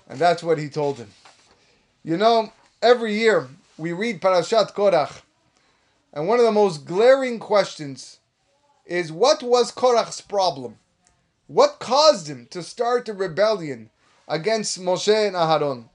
[0.08, 1.10] And that's what he told him.
[2.04, 2.52] You know,
[2.82, 5.22] every year we read Parashat Korach,
[6.12, 8.20] and one of the most glaring questions
[8.86, 10.78] is what was Korach's problem?
[11.46, 13.90] What caused him to start a rebellion
[14.28, 15.88] against Moshe and Aharon?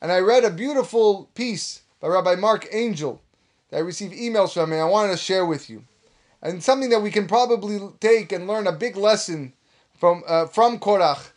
[0.00, 3.20] And I read a beautiful piece by Rabbi Marc Angel
[3.70, 5.84] that I received emails from, and I wanted to share with you.
[6.42, 9.52] And something that we can probably take and learn a big lesson
[9.98, 11.30] from uh, from Korach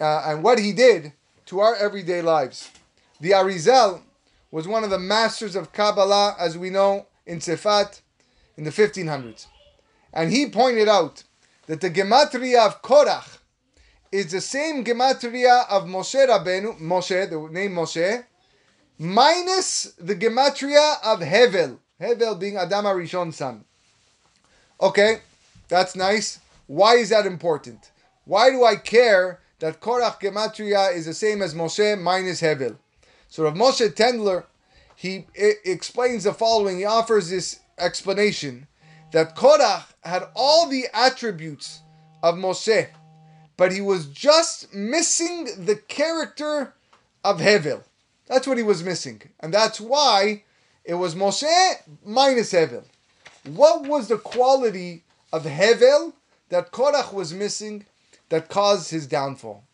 [0.00, 1.12] uh, and what he did
[1.46, 2.70] to our everyday lives.
[3.20, 4.02] The Arizal
[4.50, 8.00] was one of the masters of Kabbalah, as we know, in Sefat
[8.56, 9.46] in the 1500s.
[10.12, 11.22] And he pointed out
[11.66, 13.37] that the Gematria of Korach
[14.10, 18.24] is the same Gematria of Moshe Rabbeinu, Moshe, the name Moshe,
[18.98, 21.78] minus the gematria of Hevel.
[22.00, 23.64] Hevel being Adam Arishon's son.
[24.80, 25.20] Okay,
[25.68, 26.40] that's nice.
[26.66, 27.90] Why is that important?
[28.24, 32.76] Why do I care that Korach gematria is the same as Moshe minus Hevel?
[33.28, 34.44] So Rav Moshe Tendler,
[34.94, 36.78] he explains the following.
[36.78, 38.66] He offers this explanation
[39.12, 41.80] that Korach had all the attributes
[42.22, 42.88] of Moshe,
[43.58, 46.72] but he was just missing the character
[47.22, 47.82] of Hevel.
[48.26, 49.20] That's what he was missing.
[49.40, 50.44] And that's why
[50.84, 52.84] it was Moshe minus Hevel.
[53.44, 56.14] What was the quality of Hevel
[56.48, 57.84] that Korach was missing
[58.28, 59.64] that caused his downfall?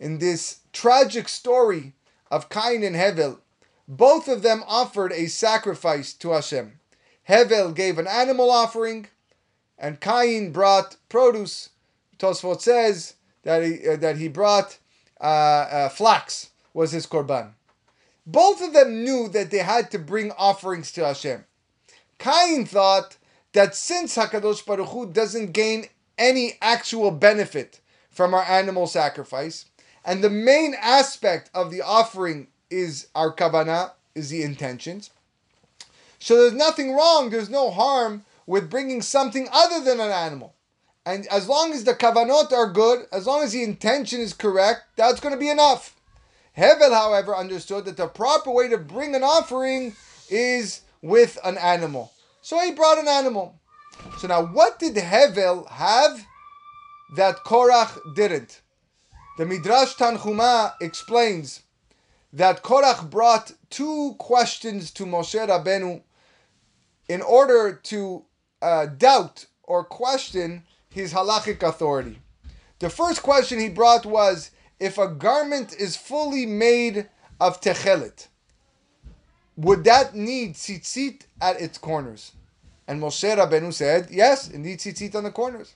[0.00, 1.92] In this tragic story
[2.32, 3.38] of Cain and Hevel,
[3.86, 6.80] both of them offered a sacrifice to Hashem.
[7.28, 9.06] Hevel gave an animal offering,
[9.78, 11.70] and Cain brought produce.
[12.18, 14.78] Tosfot says that he, uh, that he brought
[15.20, 17.52] uh, uh, flax was his korban.
[18.26, 21.44] Both of them knew that they had to bring offerings to Hashem.
[22.18, 23.16] Cain thought
[23.52, 29.66] that since Hakadosh Baruch Hu doesn't gain any actual benefit from our animal sacrifice,
[30.04, 35.10] and the main aspect of the offering is our kavanah, is the intentions.
[36.18, 40.54] So there's nothing wrong, there's no harm with bringing something other than an animal.
[41.06, 44.82] And as long as the kavanot are good, as long as the intention is correct,
[44.96, 45.96] that's going to be enough.
[46.56, 49.94] Hevel, however, understood that the proper way to bring an offering
[50.30, 52.12] is with an animal.
[52.40, 53.58] So he brought an animal.
[54.18, 56.24] So now, what did Hevel have
[57.16, 58.60] that Korach didn't?
[59.36, 61.62] The Midrash Tanhuma explains
[62.32, 66.02] that Korach brought two questions to Moshe Rabbeinu
[67.08, 68.24] in order to
[68.62, 70.62] uh, doubt or question
[70.94, 72.20] his halachic authority.
[72.78, 77.08] The first question he brought was if a garment is fully made
[77.40, 78.28] of techelet,
[79.56, 82.32] would that need tzitzit at its corners?
[82.86, 85.74] And Moshe Rabbeinu said, yes, it needs tzitzit on the corners.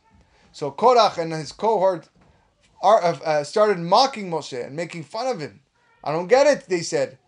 [0.52, 2.08] So Korach and his cohort
[2.80, 5.60] are, uh, started mocking Moshe and making fun of him.
[6.04, 7.18] I don't get it, they said.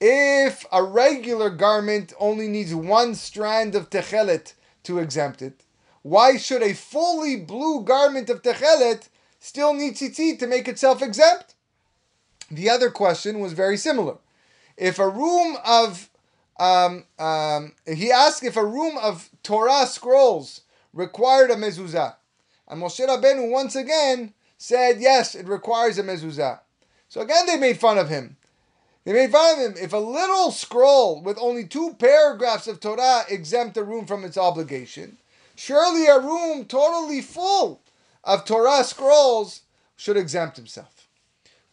[0.00, 5.64] If a regular garment only needs one strand of techelet to exempt it,
[6.02, 9.08] why should a fully blue garment of techelet
[9.38, 11.54] still need tzitzit to make itself exempt?
[12.50, 14.16] The other question was very similar.
[14.76, 16.08] If a room of
[16.58, 20.60] um, um, he asked if a room of Torah scrolls
[20.92, 22.16] required a mezuzah,
[22.68, 26.60] and Moshe Rabbeinu once again said yes, it requires a mezuzah.
[27.08, 28.36] So again, they made fun of him.
[29.04, 29.82] They made fun of him.
[29.82, 34.36] If a little scroll with only two paragraphs of Torah exempt a room from its
[34.36, 35.16] obligation,
[35.60, 37.82] surely a room totally full
[38.24, 39.60] of Torah scrolls
[39.94, 41.06] should exempt himself.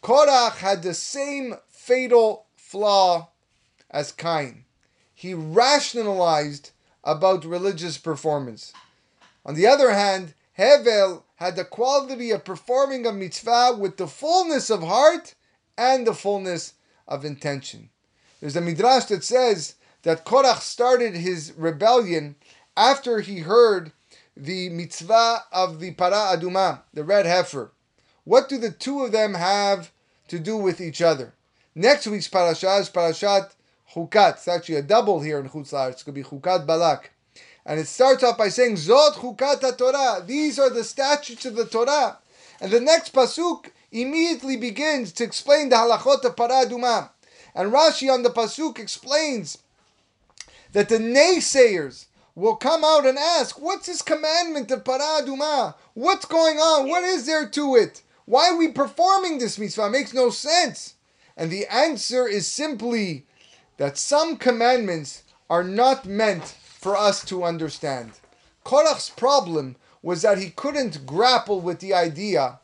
[0.03, 3.29] Korach had the same fatal flaw
[3.89, 4.65] as Cain.
[5.15, 6.71] He rationalized
[7.05, 8.73] about religious performance.
[9.45, 14.69] On the other hand, Hevel had the quality of performing a mitzvah with the fullness
[14.69, 15.33] of heart
[15.77, 16.73] and the fullness
[17.07, 17.89] of intention.
[18.41, 22.35] There's a midrash that says that Korach started his rebellion
[22.77, 23.91] after he heard
[24.37, 27.71] the mitzvah of the para aduma, the red heifer.
[28.23, 29.91] What do the two of them have
[30.27, 31.33] to do with each other?
[31.73, 33.51] Next week's parasha is parashat
[33.93, 34.33] Chukat.
[34.33, 35.91] It's actually a double here in Chutz La'aretz.
[35.91, 37.11] It's going to be Chukat Balak.
[37.65, 40.23] And it starts off by saying, Zot Chukat Torah.
[40.25, 42.17] These are the statutes of the Torah.
[42.59, 47.09] And the next pasuk immediately begins to explain the halachot of Paraduma.
[47.55, 49.59] And Rashi on the pasuk explains
[50.73, 52.06] that the naysayers
[52.37, 55.73] will come out and ask, what's this commandment of Paraduma?
[55.95, 56.87] What's going on?
[56.87, 58.03] What is there to it?
[58.25, 59.87] Why are we performing this mitzvah?
[59.87, 60.93] It makes no sense.
[61.35, 63.25] And the answer is simply
[63.77, 68.11] that some commandments are not meant for us to understand.
[68.63, 72.59] Korach's problem was that he couldn't grapple with the idea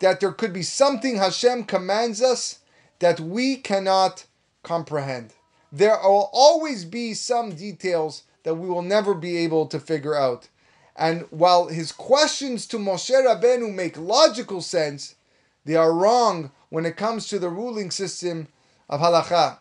[0.00, 2.58] that there could be something Hashem commands us
[2.98, 4.24] that we cannot
[4.64, 5.34] comprehend.
[5.70, 10.48] There will always be some details that we will never be able to figure out.
[10.96, 15.14] And while his questions to Moshe Rabbeinu make logical sense,
[15.64, 18.48] they are wrong when it comes to the ruling system
[18.88, 19.58] of halacha.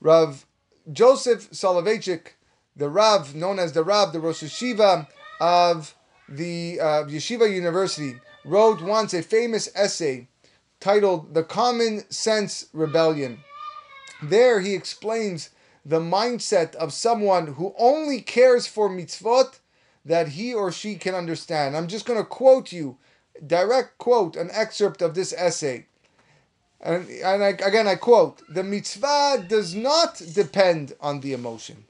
[0.00, 0.46] Rav
[0.92, 2.34] Joseph Soloveitchik,
[2.76, 5.08] the Rav known as the Rav, the Rosh Yeshiva
[5.40, 5.94] of
[6.28, 10.28] the uh, Yeshiva University, wrote once a famous essay
[10.78, 13.40] titled The Common Sense Rebellion.
[14.22, 15.50] There he explains
[15.86, 19.60] the mindset of someone who only cares for mitzvot
[20.04, 21.76] that he or she can understand.
[21.76, 22.98] I'm just going to quote you,
[23.46, 25.86] direct quote, an excerpt of this essay.
[26.80, 31.84] And, and I, again, I quote The mitzvah does not depend on the emotion,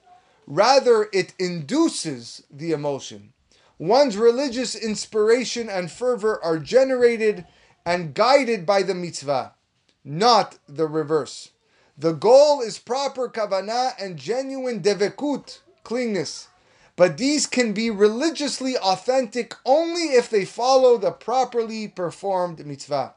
[0.46, 3.32] rather, it induces the emotion.
[3.78, 7.46] One's religious inspiration and fervor are generated
[7.86, 9.54] and guided by the mitzvah,
[10.04, 11.50] not the reverse.
[11.98, 16.48] The goal is proper kavanah and genuine devekut, cleanness.
[16.94, 23.14] But these can be religiously authentic only if they follow the properly performed mitzvah.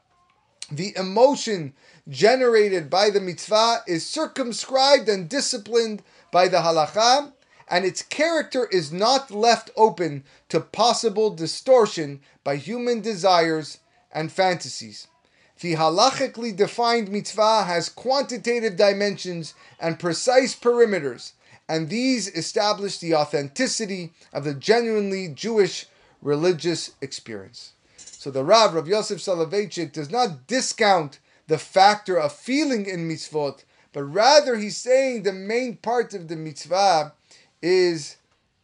[0.70, 1.74] The emotion
[2.08, 7.32] generated by the mitzvah is circumscribed and disciplined by the halacha
[7.70, 13.78] and its character is not left open to possible distortion by human desires
[14.12, 15.06] and fantasies.
[15.60, 21.32] The halachically defined mitzvah has quantitative dimensions and precise perimeters,
[21.68, 25.86] and these establish the authenticity of the genuinely Jewish
[26.22, 27.72] religious experience.
[27.96, 33.64] So the Rav, Rav Yosef Soloveitchik, does not discount the factor of feeling in mitzvot,
[33.92, 37.12] but rather he's saying the main part of the mitzvah
[37.60, 38.16] is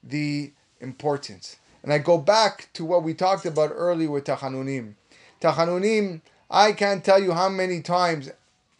[0.02, 1.56] the importance.
[1.82, 4.94] And I go back to what we talked about earlier with Tachanunim.
[5.40, 8.30] Tachanunim, I can't tell you how many times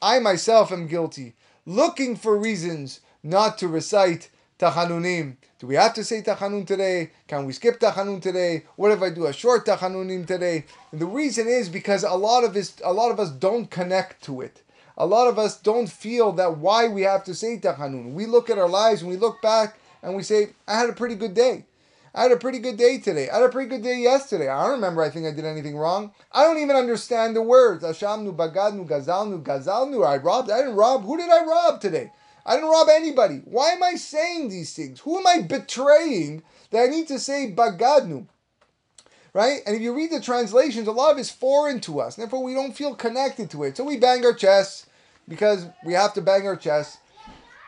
[0.01, 1.35] I myself am guilty,
[1.65, 5.37] looking for reasons not to recite Tachanunim.
[5.59, 7.11] Do we have to say Tachanun today?
[7.27, 8.65] Can we skip Tachanun today?
[8.77, 10.65] What if I do a short Tachanunim today?
[10.93, 14.23] And the reason is because a lot of us, a lot of us don't connect
[14.25, 14.63] to it.
[14.97, 18.13] A lot of us don't feel that why we have to say Tachanun.
[18.13, 20.95] We look at our lives and we look back and we say, I had a
[20.95, 21.65] pretty good day.
[22.17, 23.29] I had a pretty good day today.
[23.29, 24.49] I had a pretty good day yesterday.
[24.49, 26.15] I don't remember I think I did anything wrong.
[26.33, 27.85] I don't even understand the words.
[27.85, 30.07] Ashamnu, bagadnu, gazalnu, gazalnu.
[30.07, 30.51] I robbed.
[30.51, 31.05] I didn't rob.
[31.05, 32.11] Who did I rob today?
[32.47, 33.43] I didn't rob anybody.
[33.45, 35.01] Why am I saying these things?
[35.01, 38.27] Who am I betraying that I need to say bagadnu?
[39.37, 39.61] right?
[39.67, 42.17] And if you read the translations, a lot of it's foreign to us.
[42.17, 43.77] Therefore, we don't feel connected to it.
[43.77, 44.87] So we bang our chests
[45.29, 46.97] because we have to bang our chests.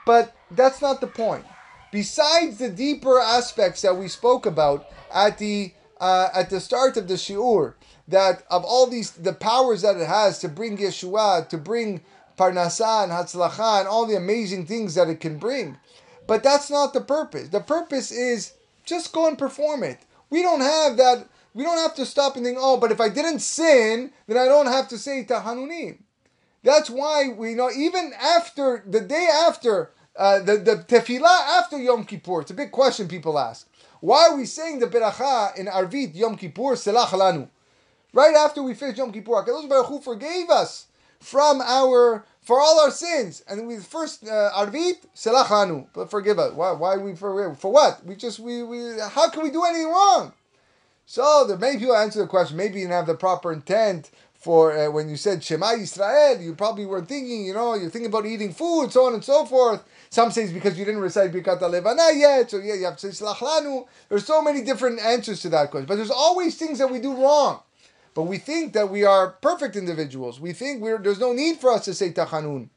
[0.07, 1.45] But that's not the point.
[1.91, 7.09] Besides the deeper aspects that we spoke about at the uh, at the start of
[7.09, 7.75] the shiur,
[8.07, 12.03] that of all these the powers that it has to bring Yeshua, to bring
[12.37, 15.79] Parnasah and Hatzlacha, and all the amazing things that it can bring.
[16.27, 17.49] But that's not the purpose.
[17.49, 18.53] The purpose is
[18.85, 20.01] just go and perform it.
[20.31, 21.27] We don't have that.
[21.55, 24.45] We don't have to stop and think, oh, but if I didn't sin, then I
[24.45, 25.99] don't have to say Tahanunim.
[26.63, 32.05] That's why we know even after the day after uh, the the tefillah after Yom
[32.05, 32.43] Kippur.
[32.43, 33.69] It's a big question people ask.
[34.01, 37.49] Why are we saying the beracha in Arvit Yom Kippur Selach Lanu?
[38.13, 40.87] Right after we finish Yom Kippur, Hakadosh Baruch Hu forgave us
[41.21, 46.39] from our for all our sins, and we first uh, Arvit Selach Lanu, but forgive
[46.39, 46.53] us.
[46.53, 46.73] Why?
[46.73, 48.05] Why we for for what?
[48.05, 48.99] We just we we.
[49.01, 50.33] How can we do anything wrong?
[51.07, 52.57] So there many people answer the question.
[52.57, 56.43] Maybe you didn't have the proper intent for uh, when you said Shema Yisrael.
[56.43, 57.45] You probably weren't thinking.
[57.47, 59.83] You know, you're thinking about eating food, so on and so forth.
[60.11, 63.13] Some say it's because you didn't recite Birkat Levana yet, so yeah, you have to
[63.13, 63.87] say Slach Lanu.
[64.09, 67.15] There's so many different answers to that question, but there's always things that we do
[67.15, 67.61] wrong.
[68.15, 70.41] But we think that we are perfect individuals.
[70.41, 72.69] We think there's no need for us to say Tachanun.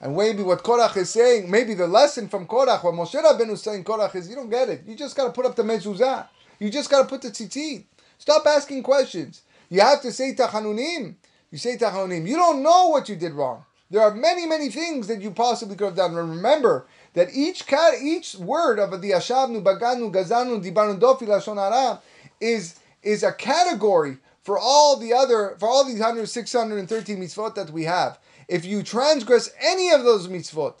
[0.00, 3.62] And maybe what Korach is saying, maybe the lesson from Korach, what Moshe Rabbeinu is
[3.62, 4.82] saying Korach is, you don't get it.
[4.86, 6.28] You just got to put up the mezuzah.
[6.58, 7.84] You just got to put the tzitzit.
[8.18, 9.42] Stop asking questions.
[9.68, 11.14] You have to say Tachanunim.
[11.50, 12.28] You say Tachanunim.
[12.28, 13.64] You don't know what you did wrong.
[13.90, 16.16] There are many, many things that you possibly could have done.
[16.16, 17.64] And remember that each
[18.02, 22.00] each word of the Yashavnu, Bagadnu, Gazalnu, Dibanu, Dofi, Lashon
[22.40, 27.70] is is a category for all the other for all these 100, 613 mitzvot that
[27.70, 28.18] we have.
[28.48, 30.74] If you transgress any of those mitzvot,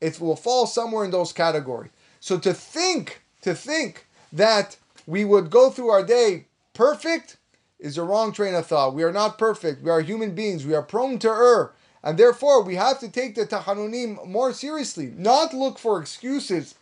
[0.00, 1.90] it will fall somewhere in those categories.
[2.20, 4.76] So to think, to think that
[5.06, 7.36] we would go through our day perfect
[7.78, 8.94] is a wrong train of thought.
[8.94, 9.82] We are not perfect.
[9.82, 10.64] We are human beings.
[10.64, 11.72] We are prone to err.
[12.02, 16.74] And therefore, we have to take the tachanunim more seriously, not look for excuses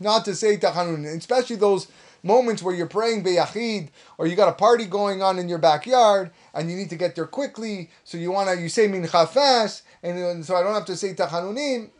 [0.00, 1.88] not to say tachanunim, especially those
[2.22, 6.30] moments where you're praying beyachid or you got a party going on in your backyard
[6.54, 10.44] and you need to get there quickly, so you wanna you say mincha fast, and
[10.44, 11.90] so I don't have to say tachanunim.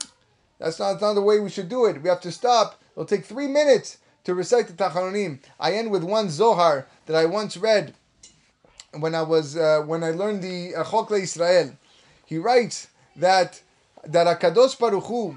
[0.58, 2.02] That's not, that's not the way we should do it.
[2.02, 2.80] We have to stop.
[2.92, 5.38] It'll take three minutes to recite the tachanunim.
[5.60, 7.94] I end with one zohar that I once read
[8.92, 11.76] when I was uh, when I learned the uh, Israel
[12.28, 13.62] he writes that
[14.04, 15.36] that Akadosh Baruch Hu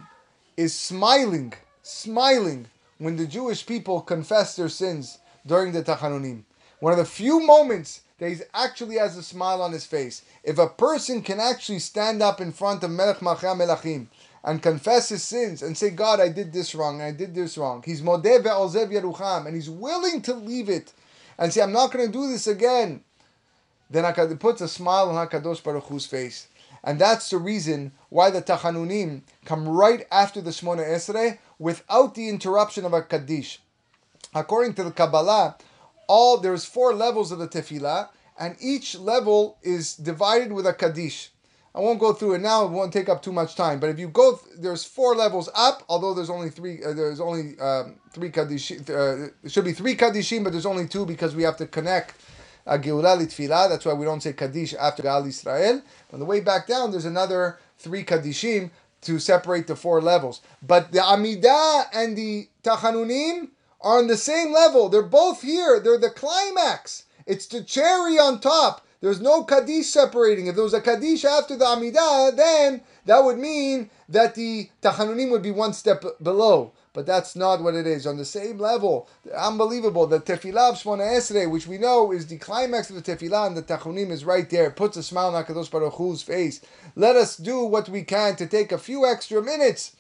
[0.58, 2.68] is smiling, smiling
[2.98, 6.44] when the Jewish people confess their sins during the Tachanunim.
[6.82, 10.24] One of the few moments that he actually has a smile on his face.
[10.44, 14.08] If a person can actually stand up in front of Melech Malchei Melachim
[14.44, 17.84] and confess his sins and say, God, I did this wrong I did this wrong.
[17.86, 20.92] He's Modeh ve'ozev yerucham and he's willing to leave it
[21.38, 23.02] and say, I'm not going to do this again.
[23.90, 26.48] Then it puts a smile on HaKadosh Baruch Hu's face.
[26.84, 32.28] And that's the reason why the Tachanunim come right after the Shmona Esrei without the
[32.28, 33.62] interruption of a Kaddish.
[34.34, 35.58] According to the Kabbalah,
[36.08, 38.10] all there's four levels of the Tefillah,
[38.40, 41.30] and each level is divided with a Kaddish.
[41.74, 43.80] I won't go through it now; it won't take up too much time.
[43.80, 45.84] But if you go, there's four levels up.
[45.88, 48.74] Although there's only three, uh, there's only um, three kaddish.
[48.90, 52.16] Uh, should be three kaddishim, but there's only two because we have to connect
[52.66, 53.70] a Geulah Litfilah.
[53.70, 55.82] That's why we don't say Kaddish after Ga'al Yisrael.
[56.14, 60.42] On the way back down, there's another three Kaddishim to separate the four levels.
[60.62, 63.50] But the Amidah and the Tachanunim
[63.82, 64.90] are on the same level.
[64.90, 65.80] They're both here.
[65.80, 67.06] They're the climax.
[67.26, 68.86] It's the cherry on top.
[69.02, 70.46] There's no Kaddish separating.
[70.46, 75.32] If there was a Kaddish after the Amidah, then that would mean that the Tachanunim
[75.32, 78.06] would be one step below but that's not what it is.
[78.06, 80.08] On the same level, unbelievable.
[80.08, 83.58] The Tefillah of Shmona Esrei, which we know is the climax of the Tefillah, and
[83.58, 84.68] the Tachunim is right there.
[84.68, 86.62] It puts a smile on HaKadosh Baruch Hu's face.
[86.96, 89.96] Let us do what we can to take a few extra minutes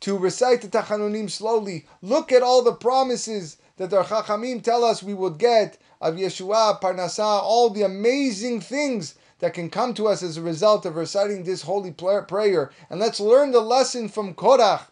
[0.00, 1.86] to recite the Tachanunim slowly.
[2.02, 6.80] Look at all the promises that our Chachamim tell us we would get of Yeshua,
[6.80, 11.44] Parnasah, all the amazing things that can come to us as a result of reciting
[11.44, 12.70] this holy prayer.
[12.90, 14.86] And let's learn the lesson from Korach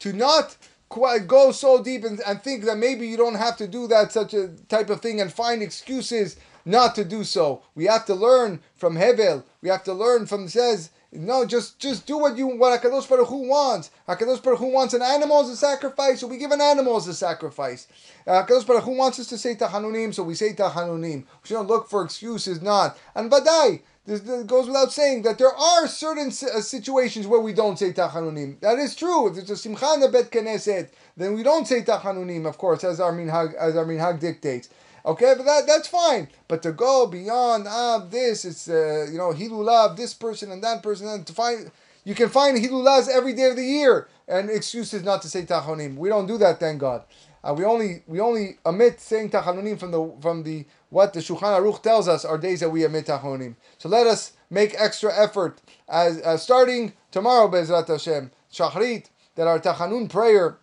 [0.00, 0.56] to not
[0.88, 4.12] quite go so deep and, and think that maybe you don't have to do that
[4.12, 7.62] such a type of thing and find excuses not to do so.
[7.74, 9.44] We have to learn from Hevel.
[9.62, 13.28] We have to learn from says no, just just do what you what Hakadosh Baruch
[13.28, 13.90] Hu wants.
[14.06, 17.08] Hakadosh Baruch Hu wants an animal as a sacrifice, so we give an animal as
[17.08, 17.88] a sacrifice.
[18.26, 21.24] Uh, Hakadosh Baruch Hu wants us to say Tahanunim, so we say Tahanunim.
[21.24, 22.98] We shouldn't look for excuses, not.
[23.14, 27.78] And Vadai, it goes without saying that there are certain uh, situations where we don't
[27.78, 28.58] say tachanunim.
[28.60, 29.28] That is true.
[29.28, 32.84] If there's a simcha in the bet knesset, then we don't say tachanunim, of course,
[32.84, 34.70] as our minhag as our minhag dictates.
[35.04, 36.28] Okay, but that that's fine.
[36.48, 40.82] But to go beyond ah this, it's uh, you know hilulav this person and that
[40.82, 41.70] person, and to find
[42.04, 45.96] you can find hilulahs every day of the year and excuses not to say tachonim.
[45.96, 47.02] We don't do that, thank God.
[47.48, 51.58] Uh, we only we only omit saying tachonim from the from the what the Shulchan
[51.58, 53.54] Aruch tells us are days that we omit tachonim.
[53.78, 59.58] So let us make extra effort as, as starting tomorrow, Bezrat Hashem, Shachrit, that our
[59.58, 60.58] tachanun prayer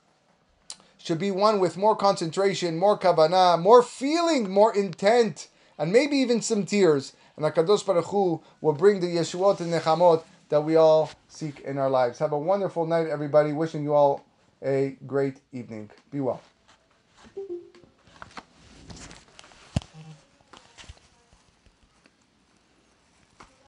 [0.98, 6.42] should be one with more concentration, more kavanah, more feeling, more intent, and maybe even
[6.42, 7.14] some tears.
[7.36, 11.78] And HaKadosh Baruch Hu will bring the Yeshuot and Nechamot that we all seek in
[11.78, 12.20] our lives.
[12.20, 13.54] Have a wonderful night, everybody.
[13.54, 14.26] Wishing you all
[14.64, 15.90] a great evening.
[16.12, 16.42] Be well.